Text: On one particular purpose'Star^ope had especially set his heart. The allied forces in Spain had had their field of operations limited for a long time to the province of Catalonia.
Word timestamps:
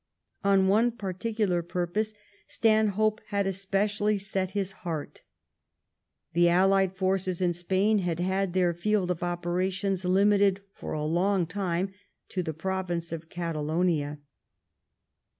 On 0.43 0.67
one 0.67 0.89
particular 0.89 1.61
purpose'Star^ope 1.61 3.19
had 3.27 3.45
especially 3.45 4.17
set 4.17 4.49
his 4.57 4.71
heart. 4.81 5.21
The 6.33 6.49
allied 6.49 6.95
forces 6.95 7.39
in 7.39 7.53
Spain 7.53 7.99
had 7.99 8.19
had 8.19 8.53
their 8.53 8.73
field 8.73 9.11
of 9.11 9.21
operations 9.21 10.03
limited 10.03 10.61
for 10.73 10.93
a 10.93 11.05
long 11.05 11.45
time 11.45 11.93
to 12.29 12.41
the 12.41 12.51
province 12.51 13.11
of 13.11 13.29
Catalonia. 13.29 14.17